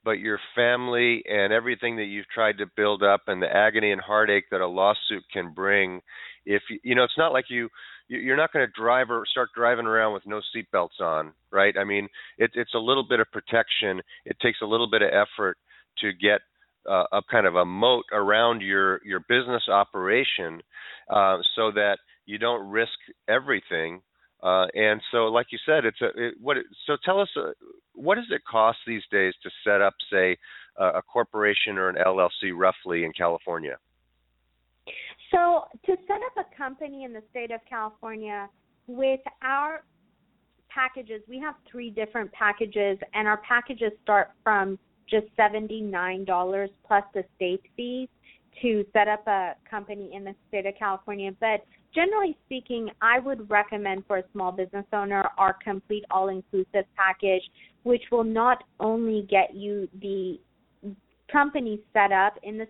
but 0.03 0.19
your 0.19 0.39
family 0.53 1.23
and 1.27 1.51
everything 1.51 1.95
that 1.95 2.03
you've 2.03 2.29
tried 2.29 2.59
to 2.59 2.65
build 2.77 3.01
up 3.01 3.23
and 3.25 3.41
the 3.41 3.51
agony 3.51 3.91
and 3.91 3.99
heartache 3.99 4.45
that 4.51 4.61
a 4.61 4.67
lawsuit 4.67 5.23
can 5.33 5.51
bring 5.51 5.99
if 6.45 6.63
you, 6.69 6.79
you 6.83 6.95
know 6.95 7.03
it's 7.03 7.17
not 7.17 7.33
like 7.33 7.45
you 7.49 7.69
you're 8.07 8.37
not 8.37 8.53
going 8.53 8.65
to 8.65 8.71
drive 8.79 9.09
or 9.09 9.23
start 9.25 9.49
driving 9.55 9.85
around 9.85 10.13
with 10.13 10.23
no 10.25 10.39
seatbelts 10.55 11.01
on, 11.01 11.33
right? 11.51 11.75
I 11.77 11.83
mean, 11.83 12.07
it, 12.37 12.51
it's 12.53 12.73
a 12.75 12.79
little 12.79 13.05
bit 13.07 13.19
of 13.19 13.31
protection. 13.31 14.01
It 14.25 14.37
takes 14.41 14.59
a 14.61 14.65
little 14.65 14.89
bit 14.89 15.01
of 15.01 15.09
effort 15.09 15.57
to 16.01 16.11
get 16.13 16.41
uh, 16.89 17.05
a 17.11 17.21
kind 17.29 17.47
of 17.47 17.55
a 17.55 17.65
moat 17.65 18.05
around 18.11 18.61
your 18.61 19.01
your 19.03 19.21
business 19.21 19.63
operation, 19.69 20.61
uh, 21.09 21.37
so 21.55 21.71
that 21.71 21.97
you 22.25 22.37
don't 22.37 22.69
risk 22.69 22.91
everything. 23.27 24.01
Uh, 24.43 24.67
and 24.75 25.01
so, 25.11 25.25
like 25.25 25.47
you 25.51 25.57
said, 25.65 25.85
it's 25.85 26.01
a 26.01 26.09
it, 26.15 26.35
what. 26.39 26.57
So 26.85 26.97
tell 27.03 27.19
us, 27.19 27.29
uh, 27.35 27.51
what 27.93 28.15
does 28.15 28.29
it 28.29 28.41
cost 28.49 28.77
these 28.85 29.03
days 29.11 29.33
to 29.41 29.49
set 29.63 29.81
up, 29.81 29.95
say, 30.11 30.37
a 30.77 31.01
corporation 31.01 31.77
or 31.77 31.89
an 31.89 31.95
LLC, 31.95 32.51
roughly 32.53 33.05
in 33.05 33.13
California? 33.13 33.77
So, 35.31 35.65
to 35.85 35.95
set 36.07 36.17
up 36.17 36.45
a 36.45 36.55
company 36.57 37.03
in 37.03 37.13
the 37.13 37.23
state 37.31 37.51
of 37.51 37.59
California 37.67 38.49
with 38.87 39.21
our 39.41 39.83
packages, 40.69 41.21
we 41.27 41.39
have 41.39 41.55
three 41.69 41.89
different 41.89 42.31
packages, 42.31 42.97
and 43.13 43.27
our 43.27 43.37
packages 43.37 43.91
start 44.03 44.31
from 44.43 44.77
just 45.09 45.27
$79 45.37 46.69
plus 46.87 47.03
the 47.13 47.23
state 47.35 47.61
fees 47.75 48.09
to 48.61 48.85
set 48.93 49.07
up 49.07 49.25
a 49.27 49.55
company 49.69 50.11
in 50.13 50.23
the 50.23 50.35
state 50.47 50.65
of 50.65 50.73
California. 50.77 51.31
But 51.39 51.65
generally 51.93 52.37
speaking, 52.45 52.89
I 53.01 53.19
would 53.19 53.49
recommend 53.49 54.05
for 54.07 54.17
a 54.17 54.23
small 54.31 54.51
business 54.51 54.85
owner 54.93 55.29
our 55.37 55.53
complete 55.63 56.05
all 56.11 56.29
inclusive 56.29 56.85
package, 56.95 57.43
which 57.83 58.03
will 58.11 58.23
not 58.23 58.63
only 58.79 59.27
get 59.29 59.55
you 59.55 59.89
the 60.01 60.39
company 61.31 61.79
set 61.93 62.11
up 62.11 62.37
in 62.43 62.57
the 62.57 62.67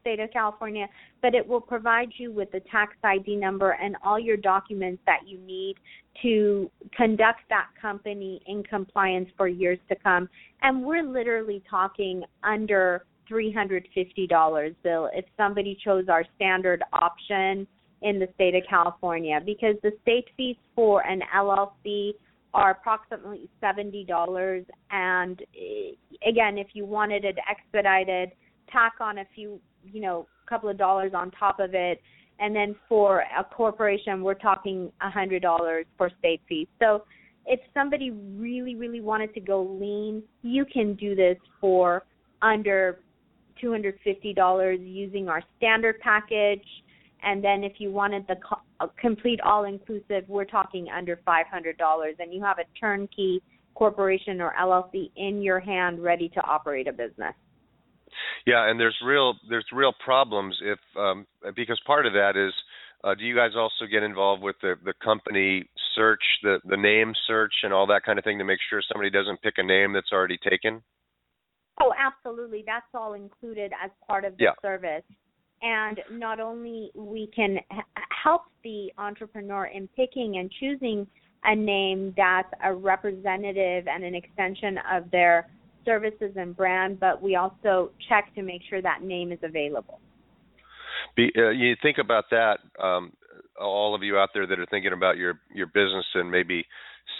state 0.00 0.20
of 0.20 0.30
California, 0.32 0.86
but 1.22 1.34
it 1.34 1.46
will 1.46 1.60
provide 1.60 2.08
you 2.16 2.32
with 2.32 2.50
the 2.52 2.60
tax 2.70 2.94
ID 3.02 3.36
number 3.36 3.72
and 3.72 3.96
all 4.04 4.18
your 4.18 4.36
documents 4.36 5.02
that 5.06 5.20
you 5.26 5.38
need 5.38 5.76
to 6.22 6.70
conduct 6.96 7.40
that 7.48 7.68
company 7.80 8.40
in 8.46 8.62
compliance 8.62 9.28
for 9.36 9.48
years 9.48 9.78
to 9.88 9.96
come. 9.96 10.28
And 10.62 10.84
we're 10.84 11.02
literally 11.02 11.62
talking 11.68 12.22
under 12.42 13.04
$350 13.30 14.74
bill 14.82 15.10
if 15.12 15.24
somebody 15.36 15.76
chose 15.84 16.04
our 16.08 16.24
standard 16.36 16.82
option 16.92 17.66
in 18.02 18.18
the 18.18 18.28
state 18.34 18.54
of 18.54 18.62
California 18.68 19.40
because 19.44 19.74
the 19.82 19.92
state 20.02 20.26
fees 20.36 20.56
for 20.74 21.04
an 21.06 21.22
LLC 21.34 22.12
are 22.56 22.70
approximately 22.70 23.50
$70 23.62 24.64
and 24.90 25.42
eh, 25.54 25.90
again 26.26 26.56
if 26.56 26.68
you 26.72 26.86
wanted 26.86 27.24
it 27.24 27.36
expedited 27.48 28.30
tack 28.72 28.94
on 29.00 29.18
a 29.18 29.24
few 29.34 29.60
you 29.84 30.00
know 30.00 30.26
couple 30.48 30.68
of 30.68 30.78
dollars 30.78 31.12
on 31.14 31.30
top 31.32 31.60
of 31.60 31.74
it 31.74 32.00
and 32.38 32.56
then 32.56 32.74
for 32.88 33.24
a 33.38 33.44
corporation 33.44 34.22
we're 34.22 34.32
talking 34.34 34.90
a 35.02 35.10
hundred 35.10 35.42
dollars 35.42 35.84
for 35.98 36.10
state 36.18 36.40
fees. 36.48 36.66
So 36.80 37.04
if 37.44 37.60
somebody 37.74 38.10
really 38.10 38.74
really 38.74 39.02
wanted 39.02 39.34
to 39.34 39.40
go 39.40 39.62
lean 39.62 40.22
you 40.42 40.64
can 40.64 40.94
do 40.94 41.14
this 41.14 41.36
for 41.60 42.04
under 42.40 43.00
$250 43.62 44.78
using 44.80 45.28
our 45.28 45.42
standard 45.58 46.00
package 46.00 46.64
and 47.22 47.42
then 47.42 47.64
if 47.64 47.74
you 47.78 47.90
wanted 47.90 48.26
the 48.28 48.36
co- 48.36 48.90
complete 49.00 49.40
all 49.40 49.64
inclusive, 49.64 50.24
we're 50.28 50.44
talking 50.44 50.88
under 50.88 51.18
$500 51.26 51.44
and 52.18 52.32
you 52.32 52.42
have 52.42 52.58
a 52.58 52.64
turnkey 52.78 53.42
corporation 53.74 54.40
or 54.40 54.54
LLC 54.60 55.10
in 55.16 55.42
your 55.42 55.60
hand 55.60 56.02
ready 56.02 56.28
to 56.30 56.40
operate 56.42 56.88
a 56.88 56.92
business. 56.92 57.34
Yeah, 58.46 58.70
and 58.70 58.80
there's 58.80 58.96
real 59.04 59.34
there's 59.50 59.66
real 59.72 59.92
problems 60.02 60.56
if 60.62 60.78
um, 60.96 61.26
because 61.54 61.78
part 61.86 62.06
of 62.06 62.14
that 62.14 62.32
is 62.36 62.52
uh, 63.04 63.14
do 63.14 63.24
you 63.24 63.36
guys 63.36 63.50
also 63.56 63.84
get 63.90 64.02
involved 64.02 64.42
with 64.42 64.56
the 64.62 64.74
the 64.84 64.94
company 65.04 65.64
search, 65.94 66.22
the 66.42 66.58
the 66.64 66.76
name 66.76 67.12
search, 67.26 67.52
and 67.62 67.74
all 67.74 67.86
that 67.88 68.04
kind 68.04 68.18
of 68.18 68.24
thing 68.24 68.38
to 68.38 68.44
make 68.44 68.60
sure 68.70 68.80
somebody 68.90 69.10
doesn't 69.10 69.42
pick 69.42 69.54
a 69.58 69.62
name 69.62 69.92
that's 69.92 70.12
already 70.12 70.38
taken? 70.48 70.82
Oh, 71.80 71.92
absolutely. 71.98 72.64
That's 72.66 72.86
all 72.94 73.12
included 73.12 73.72
as 73.84 73.90
part 74.06 74.24
of 74.24 74.36
the 74.38 74.44
yeah. 74.44 74.52
service 74.62 75.02
and 75.66 76.00
not 76.12 76.38
only 76.38 76.90
we 76.94 77.28
can 77.34 77.58
help 78.22 78.42
the 78.62 78.92
entrepreneur 78.98 79.66
in 79.66 79.88
picking 79.88 80.36
and 80.38 80.50
choosing 80.60 81.06
a 81.44 81.56
name 81.56 82.14
that's 82.16 82.52
a 82.64 82.72
representative 82.72 83.88
and 83.88 84.04
an 84.04 84.14
extension 84.14 84.78
of 84.92 85.10
their 85.10 85.48
services 85.84 86.32
and 86.36 86.56
brand, 86.56 87.00
but 87.00 87.20
we 87.20 87.36
also 87.36 87.90
check 88.08 88.32
to 88.34 88.42
make 88.42 88.60
sure 88.68 88.80
that 88.80 89.02
name 89.02 89.32
is 89.32 89.38
available. 89.42 90.00
Be, 91.16 91.30
uh, 91.36 91.50
you 91.50 91.74
think 91.82 91.98
about 91.98 92.24
that, 92.30 92.58
um, 92.82 93.12
all 93.60 93.94
of 93.94 94.02
you 94.02 94.18
out 94.18 94.30
there 94.34 94.46
that 94.46 94.58
are 94.58 94.66
thinking 94.66 94.92
about 94.92 95.16
your 95.16 95.40
your 95.52 95.66
business 95.66 96.04
and 96.14 96.30
maybe 96.30 96.64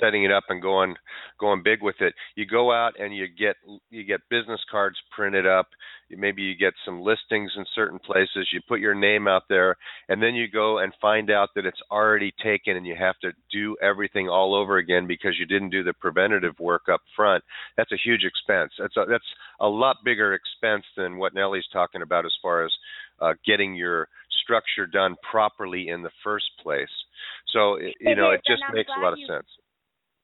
setting 0.01 0.25
it 0.25 0.33
up 0.33 0.45
and 0.49 0.63
going 0.63 0.95
going 1.39 1.63
big 1.63 1.83
with 1.83 1.97
it. 2.01 2.15
You 2.35 2.47
go 2.47 2.73
out 2.73 2.93
and 2.99 3.15
you 3.15 3.27
get 3.29 3.57
you 3.91 4.05
get 4.05 4.21
business 4.31 4.61
cards 4.71 4.97
printed 5.15 5.47
up. 5.47 5.69
Maybe 6.11 6.43
you 6.43 6.57
get 6.57 6.75
some 6.85 7.01
listings 7.01 7.51
in 7.57 7.65
certain 7.75 7.99
places. 7.99 8.49
You 8.53 8.61
put 8.69 8.81
your 8.81 8.95
name 8.95 9.27
out 9.27 9.43
there, 9.49 9.77
and 10.09 10.23
then 10.23 10.35
you 10.35 10.49
go 10.49 10.79
and 10.79 10.93
find 11.01 11.31
out 11.31 11.51
that 11.57 11.67
it's 11.67 11.81
already 11.91 12.33
taken, 12.43 12.77
and 12.77 12.87
you 12.87 12.95
have 12.99 13.19
to 13.23 13.33
do 13.53 13.77
everything 13.83 14.29
all 14.29 14.55
over 14.55 14.77
again 14.77 15.07
because 15.07 15.35
you 15.39 15.47
didn't 15.47 15.71
do 15.71 15.83
the 15.83 15.95
preventative 15.95 16.59
work 16.61 16.83
up 16.93 17.01
front. 17.15 17.43
That's 17.77 17.93
a 17.93 17.99
huge 18.03 18.23
expense. 18.25 18.73
That's 18.79 18.97
a, 18.97 19.05
that's 19.09 19.25
a 19.61 19.67
lot 19.67 19.97
bigger 20.05 20.35
expense 20.35 20.85
than 20.97 21.19
what 21.19 21.35
Nellie's 21.35 21.67
talking 21.73 22.03
about 22.03 22.25
as 22.25 22.33
far 22.41 22.65
as 22.65 22.73
uh, 23.21 23.33
getting 23.45 23.75
your 23.75 24.09
structure 24.43 24.87
done 24.87 25.17
properly 25.29 25.89
in 25.89 26.03
the 26.03 26.11
first 26.23 26.47
place. 26.63 26.89
So 27.53 27.79
you 27.79 27.93
it 28.01 28.17
know, 28.17 28.33
is, 28.33 28.39
it 28.39 28.51
just 28.51 28.63
makes 28.73 28.91
a 28.97 29.01
lot 29.03 29.13
of 29.13 29.19
you, 29.19 29.27
sense. 29.27 29.47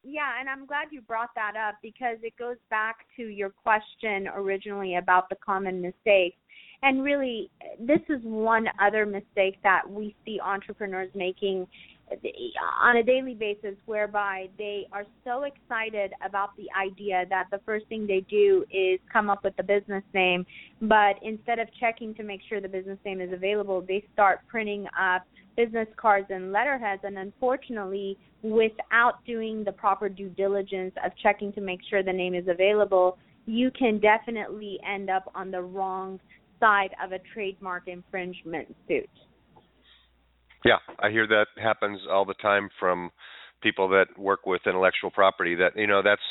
Yeah, 0.05 0.41
and 0.41 0.49
I'm 0.49 0.67
glad 0.67 0.89
you 0.91 1.01
brought 1.01 1.31
that 1.37 1.55
up 1.57 1.77
because 1.81 2.19
it 2.23 2.37
goes 2.37 2.57
back 2.71 3.07
to 3.17 3.23
your 3.23 3.51
question 3.51 4.29
originally 4.35 4.97
about 4.97 5.29
the 5.29 5.37
common 5.37 5.81
mistakes. 5.81 6.37
And 6.83 7.05
really, 7.05 7.49
this 7.79 8.01
is 8.09 8.21
one 8.25 8.67
other 8.81 9.07
mistake 9.07 9.59
that 9.63 9.89
we 9.89 10.17
see 10.25 10.41
entrepreneurs 10.41 11.11
making 11.15 11.69
on 12.81 12.97
a 12.97 13.03
daily 13.03 13.35
basis 13.35 13.75
whereby 13.87 14.49
they 14.59 14.87
are 14.93 15.05
so 15.25 15.43
excited 15.43 16.13
about 16.25 16.57
the 16.57 16.67
idea 16.79 17.25
that 17.29 17.47
the 17.51 17.61
first 17.65 17.87
thing 17.87 18.07
they 18.07 18.25
do 18.29 18.65
is 18.71 18.99
come 19.13 19.31
up 19.31 19.45
with 19.45 19.57
the 19.57 19.63
business 19.63 20.05
name 20.15 20.45
but 20.83 21.17
instead 21.23 21.59
of 21.59 21.69
checking 21.79 22.15
to 22.15 22.23
make 22.23 22.41
sure 22.49 22.61
the 22.61 22.69
business 22.69 22.99
name 23.05 23.21
is 23.21 23.33
available 23.33 23.81
they 23.87 24.05
start 24.13 24.41
printing 24.49 24.87
up 24.99 25.23
business 25.57 25.89
cards 25.97 26.27
and 26.31 26.53
letterheads 26.53 27.03
and 27.05 27.19
unfortunately 27.19 28.17
without 28.43 29.25
doing 29.27 29.63
the 29.65 29.73
proper 29.73 30.09
due 30.09 30.29
diligence 30.31 30.93
of 31.05 31.13
checking 31.23 31.53
to 31.53 31.61
make 31.61 31.81
sure 31.89 32.03
the 32.03 32.13
name 32.13 32.35
is 32.35 32.49
available 32.49 33.19
you 33.47 33.71
can 33.71 33.99
definitely 33.99 34.79
end 34.89 35.11
up 35.11 35.31
on 35.35 35.51
the 35.51 35.61
wrong 35.61 36.19
side 36.61 36.95
of 37.03 37.13
a 37.13 37.19
trademark 37.35 37.89
infringement 37.89 38.75
suit. 38.87 39.11
Yeah, 40.65 40.79
I 41.01 41.11
hear 41.11 41.27
that 41.27 41.47
happens 41.61 42.01
all 42.11 42.25
the 42.25 42.35
time 42.35 42.69
from 42.79 43.11
people 43.63 43.89
that 43.89 44.07
work 44.19 44.47
with 44.47 44.61
intellectual 44.67 45.11
property 45.11 45.55
that 45.55 45.77
you 45.77 45.87
know 45.87 46.03
that's 46.03 46.23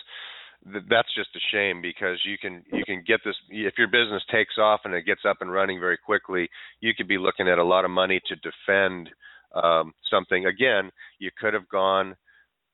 that's 0.90 1.14
just 1.16 1.30
a 1.36 1.40
shame 1.52 1.82
because 1.82 2.20
you 2.26 2.38
can 2.38 2.64
you 2.72 2.84
can 2.86 3.04
get 3.06 3.20
this 3.26 3.36
if 3.50 3.74
your 3.78 3.88
business 3.88 4.22
takes 4.32 4.58
off 4.58 4.82
and 4.86 4.94
it 4.94 5.06
gets 5.06 5.22
up 5.28 5.38
and 5.42 5.52
running 5.52 5.80
very 5.80 5.98
quickly 5.98 6.50
you 6.82 6.94
could 6.96 7.08
be 7.08 7.18
looking 7.18 7.48
at 7.48 7.58
a 7.58 7.64
lot 7.64 7.86
of 7.86 7.92
money 7.92 8.22
to 8.28 8.36
defend 8.36 9.10
um, 9.56 9.94
something. 10.10 10.46
Again 10.46 10.92
you 11.20 11.32
could 11.40 11.54
have 11.54 11.68
gone 11.70 12.16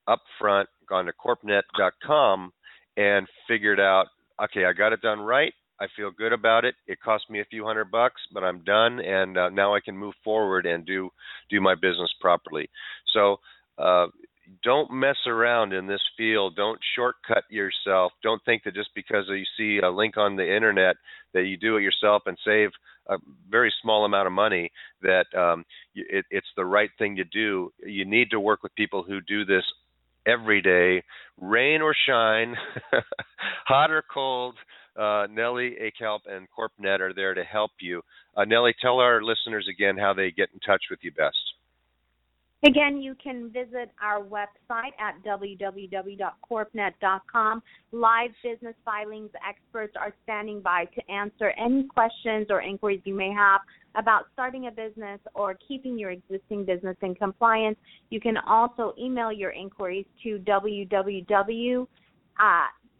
up 0.08 0.22
front 0.40 0.68
gone 0.90 1.06
to 1.06 1.14
corpnet.com 1.14 2.52
and 2.98 3.28
figured 3.48 3.80
out 3.80 4.08
okay 4.44 4.66
I 4.66 4.74
got 4.74 4.94
it 4.94 5.02
done 5.02 5.20
right 5.20 5.54
I 5.80 5.88
feel 5.96 6.12
good 6.12 6.34
about 6.34 6.66
it. 6.66 6.76
It 6.88 7.02
cost 7.02 7.30
me 7.30 7.40
a 7.40 7.46
few 7.46 7.66
hundred 7.66 7.92
bucks, 7.92 8.22
but 8.34 8.44
I'm 8.44 8.64
done, 8.64 9.00
and 9.00 9.38
uh, 9.38 9.50
now 9.50 9.76
I 9.76 9.80
can 9.80 9.98
move 9.98 10.16
forward 10.24 10.66
and 10.66 10.86
do 10.86 11.10
do 11.50 11.62
my 11.62 11.76
business 11.76 12.14
properly. 12.20 12.70
So 13.14 13.38
uh, 13.78 14.08
don't 14.64 14.92
mess 14.92 15.18
around 15.28 15.74
in 15.74 15.88
this 15.88 16.02
field. 16.16 16.56
Don't 16.56 16.80
shortcut 16.96 17.44
yourself. 17.50 18.12
Don't 18.24 18.44
think 18.46 18.64
that 18.64 18.74
just 18.74 18.90
because 18.96 19.26
you 19.28 19.44
see 19.58 19.80
a 19.84 19.90
link 19.90 20.18
on 20.18 20.36
the 20.36 20.56
internet 20.56 20.96
that 21.34 21.44
you 21.44 21.58
do 21.58 21.78
it 21.78 21.84
yourself 21.84 22.24
and 22.26 22.38
save 22.46 22.70
a 23.10 23.18
very 23.50 23.74
small 23.82 24.06
amount 24.06 24.28
of 24.28 24.34
money 24.34 24.72
that 25.02 25.26
um, 25.38 25.66
it, 25.96 26.26
it's 26.30 26.48
the 26.56 26.66
right 26.66 26.90
thing 26.98 27.16
to 27.18 27.24
do. 27.24 27.72
You 27.86 28.06
need 28.06 28.32
to 28.32 28.40
work 28.40 28.64
with 28.64 28.76
people 28.76 29.04
who 29.04 29.22
do 29.22 29.46
this 29.46 29.64
every 30.26 30.62
day, 30.62 31.04
rain 31.40 31.82
or 31.82 31.96
shine, 32.08 32.56
hot 33.66 33.92
or 33.92 34.04
cold. 34.14 34.56
Uh, 34.98 35.28
Nellie 35.30 35.76
Akalp 35.80 36.22
and 36.28 36.48
CorpNet 36.58 37.00
are 37.00 37.14
there 37.14 37.34
to 37.34 37.44
help 37.44 37.72
you. 37.80 38.02
Uh, 38.36 38.46
Nellie, 38.46 38.76
tell 38.82 39.00
our 39.00 39.22
listeners 39.22 39.68
again 39.72 39.98
how 39.98 40.14
they 40.14 40.32
get 40.32 40.50
in 40.54 40.60
touch 40.60 40.82
with 40.90 41.00
you 41.04 41.12
best. 41.12 41.38
Again, 42.66 43.00
you 43.00 43.14
can 43.24 43.52
visit 43.52 43.92
our 44.02 44.24
website 44.24 44.94
at 45.00 45.24
www.corpnet.com. 45.24 47.64
Live 47.92 48.32
business 48.44 48.74
filings 48.84 49.30
experts 49.48 49.94
are 49.96 50.12
standing 50.24 50.62
by 50.62 50.86
to 50.86 51.12
answer 51.12 51.52
any 51.52 51.84
questions 51.84 52.48
or 52.50 52.64
inquiries 52.64 53.02
you 53.04 53.14
may 53.14 53.32
have 53.32 53.62
about 53.94 54.24
starting 54.34 54.66
a 54.66 54.72
business 54.72 55.20
or 55.36 55.54
keeping 55.68 56.00
your 56.00 56.10
existing 56.10 56.66
business 56.66 56.98
in 57.04 57.14
compliance. 57.14 57.78
You 58.10 58.20
can 58.20 58.38
also 58.38 58.96
email 59.00 59.32
your 59.32 59.52
inquiries 59.52 60.08
to 60.24 60.40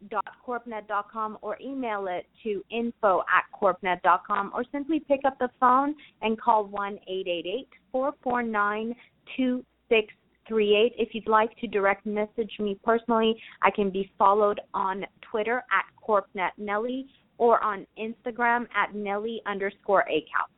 www.corpnet.com 0.06 1.38
or 1.42 1.58
email 1.60 2.06
it 2.08 2.26
to 2.42 2.62
info 2.70 3.20
at 3.20 3.44
corpnet.com 3.58 4.52
or 4.54 4.64
simply 4.72 5.00
pick 5.00 5.20
up 5.24 5.38
the 5.38 5.48
phone 5.60 5.94
and 6.22 6.40
call 6.40 6.66
1 6.66 6.94
888 7.06 7.68
449 7.92 8.94
2638. 9.36 10.92
If 10.96 11.14
you'd 11.14 11.28
like 11.28 11.56
to 11.58 11.66
direct 11.66 12.06
message 12.06 12.52
me 12.58 12.78
personally, 12.84 13.36
I 13.62 13.70
can 13.70 13.90
be 13.90 14.10
followed 14.18 14.60
on 14.74 15.04
Twitter 15.30 15.62
at 15.72 15.84
CorpNetNellie 16.06 17.06
or 17.38 17.62
on 17.62 17.86
Instagram 17.98 18.66
at 18.74 18.94
Nellie 18.94 19.42
underscore 19.46 20.04
Akalp. 20.10 20.57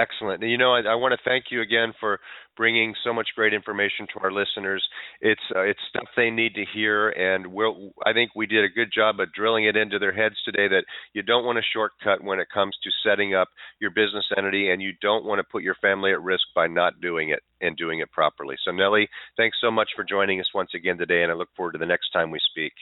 Excellent. 0.00 0.42
You 0.42 0.56
know, 0.56 0.72
I, 0.72 0.80
I, 0.80 0.94
want 0.94 1.12
to 1.12 1.28
thank 1.28 1.46
you 1.50 1.60
again 1.60 1.92
for 2.00 2.20
bringing 2.56 2.94
so 3.04 3.12
much 3.12 3.28
great 3.36 3.52
information 3.52 4.06
to 4.14 4.20
our 4.22 4.32
listeners. 4.32 4.82
It's 5.20 5.40
uh, 5.54 5.60
it's 5.60 5.80
stuff 5.90 6.06
they 6.16 6.30
need 6.30 6.54
to 6.54 6.64
hear, 6.72 7.10
and 7.10 7.48
we'll, 7.48 7.90
I 8.06 8.14
think 8.14 8.30
we 8.34 8.46
did 8.46 8.64
a 8.64 8.68
good 8.70 8.88
job 8.94 9.20
of 9.20 9.30
drilling 9.34 9.66
it 9.66 9.76
into 9.76 9.98
their 9.98 10.12
heads 10.12 10.36
today. 10.42 10.68
That 10.68 10.84
you 11.12 11.22
don't 11.22 11.44
want 11.44 11.58
to 11.58 11.62
shortcut 11.74 12.24
when 12.24 12.40
it 12.40 12.48
comes 12.52 12.74
to 12.82 12.90
setting 13.06 13.34
up 13.34 13.48
your 13.78 13.90
business 13.90 14.24
entity, 14.38 14.70
and 14.70 14.80
you 14.80 14.92
don't 15.02 15.26
want 15.26 15.38
to 15.38 15.52
put 15.52 15.62
your 15.62 15.76
family 15.82 16.12
at 16.12 16.22
risk 16.22 16.44
by 16.54 16.66
not 16.66 17.02
doing 17.02 17.28
it 17.28 17.40
and 17.60 17.76
doing 17.76 18.00
it 18.00 18.10
properly. 18.10 18.56
So, 18.64 18.70
Nellie, 18.70 19.08
thanks 19.36 19.58
so 19.60 19.70
much 19.70 19.90
for 19.94 20.02
joining 20.02 20.40
us 20.40 20.48
once 20.54 20.70
again 20.74 20.96
today, 20.96 21.22
and 21.24 21.30
I 21.30 21.34
look 21.34 21.50
forward 21.54 21.72
to 21.72 21.78
the 21.78 21.84
next 21.84 22.10
time 22.10 22.30
we 22.30 22.40
speak. 22.50 22.72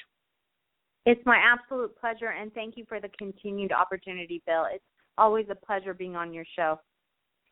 It's 1.04 1.24
my 1.26 1.38
absolute 1.38 1.98
pleasure, 1.98 2.28
and 2.40 2.52
thank 2.52 2.76
you 2.76 2.84
for 2.88 3.00
the 3.00 3.08
continued 3.18 3.72
opportunity, 3.72 4.40
Bill. 4.46 4.66
It's 4.72 4.84
always 5.16 5.46
a 5.50 5.56
pleasure 5.56 5.94
being 5.94 6.14
on 6.14 6.32
your 6.32 6.44
show. 6.54 6.78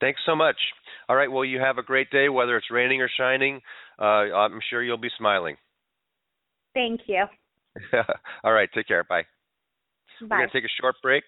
Thanks 0.01 0.21
so 0.27 0.37
much. 0.37 0.57
All 1.09 1.17
right. 1.17 1.31
Well, 1.31 1.45
you 1.45 1.59
have 1.61 1.79
a 1.79 1.83
great 1.83 2.11
day, 2.11 2.29
whether 2.29 2.57
it's 2.57 2.71
raining 2.71 3.01
or 3.01 3.09
shining. 3.17 3.61
Uh, 3.99 4.05
I'm 4.35 4.61
sure 4.69 4.83
you'll 4.83 4.99
be 4.99 5.09
smiling. 5.17 5.57
Thank 6.75 7.01
you. 7.07 7.25
All 8.45 8.53
right. 8.53 8.69
Take 8.75 8.89
care. 8.89 9.05
Bye. 9.05 9.23
Bye. 10.21 10.27
We're 10.31 10.37
going 10.39 10.49
to 10.51 10.53
take 10.53 10.65
a 10.65 10.81
short 10.81 10.97
break. 11.03 11.25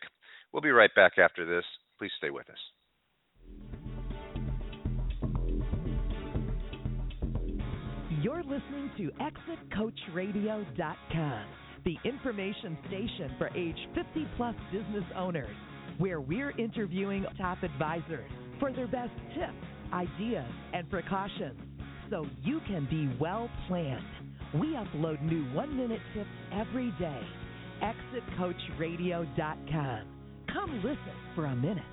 We'll 0.52 0.62
be 0.62 0.70
right 0.70 0.94
back 0.94 1.12
after 1.18 1.46
this. 1.46 1.64
Please 1.98 2.10
stay 2.18 2.30
with 2.30 2.48
us. 2.50 2.58
You're 8.20 8.42
listening 8.42 8.90
to 8.96 9.12
ExitCoachRadio.com, 9.72 11.44
the 11.84 11.96
information 12.04 12.76
station 12.88 13.30
for 13.38 13.48
age 13.56 13.78
50 13.94 14.26
plus 14.36 14.56
business 14.72 15.04
owners, 15.14 15.54
where 15.98 16.20
we're 16.20 16.50
interviewing 16.58 17.24
top 17.38 17.62
advisors 17.62 18.30
for 18.58 18.72
their 18.72 18.88
best 18.88 19.12
tips, 19.34 19.52
ideas, 19.92 20.50
and 20.72 20.88
precautions 20.90 21.60
so 22.10 22.26
you 22.42 22.60
can 22.66 22.88
be 22.90 23.08
well 23.20 23.48
planned. 23.66 24.02
We 24.54 24.68
upload 24.68 25.20
new 25.22 25.44
one 25.52 25.76
minute 25.76 26.00
tips 26.14 26.30
every 26.52 26.90
day. 26.98 27.20
ExitCoachRadio.com. 27.82 30.00
Come 30.52 30.76
listen 30.76 30.98
for 31.34 31.44
a 31.46 31.54
minute. 31.54 31.84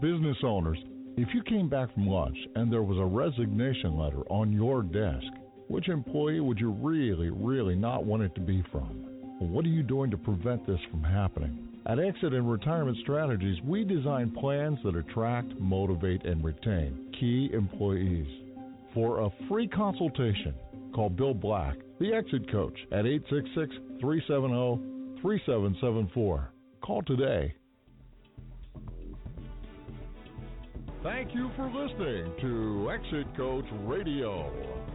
Business 0.00 0.36
owners, 0.44 0.78
if 1.18 1.28
you 1.34 1.42
came 1.42 1.68
back 1.68 1.92
from 1.92 2.06
lunch 2.06 2.38
and 2.54 2.72
there 2.72 2.82
was 2.82 2.98
a 2.98 3.04
resignation 3.04 3.98
letter 3.98 4.20
on 4.30 4.52
your 4.52 4.82
desk, 4.82 5.26
which 5.70 5.88
employee 5.88 6.40
would 6.40 6.58
you 6.58 6.72
really, 6.72 7.30
really 7.30 7.76
not 7.76 8.04
want 8.04 8.24
it 8.24 8.34
to 8.34 8.40
be 8.40 8.60
from? 8.72 9.06
What 9.38 9.64
are 9.64 9.68
you 9.68 9.84
doing 9.84 10.10
to 10.10 10.16
prevent 10.16 10.66
this 10.66 10.80
from 10.90 11.04
happening? 11.04 11.68
At 11.86 12.00
Exit 12.00 12.34
and 12.34 12.50
Retirement 12.50 12.98
Strategies, 13.02 13.56
we 13.64 13.84
design 13.84 14.32
plans 14.32 14.80
that 14.82 14.96
attract, 14.96 15.58
motivate, 15.60 16.24
and 16.24 16.42
retain 16.42 17.14
key 17.18 17.50
employees. 17.52 18.26
For 18.92 19.20
a 19.20 19.30
free 19.48 19.68
consultation, 19.68 20.54
call 20.92 21.08
Bill 21.08 21.34
Black, 21.34 21.76
the 22.00 22.14
Exit 22.14 22.50
Coach, 22.50 22.76
at 22.90 23.06
866 23.06 24.00
370 24.00 25.20
3774. 25.22 26.52
Call 26.82 27.02
today. 27.02 27.54
Thank 31.04 31.32
you 31.32 31.48
for 31.54 31.66
listening 31.66 32.32
to 32.40 32.90
Exit 32.90 33.36
Coach 33.36 33.66
Radio. 33.84 34.89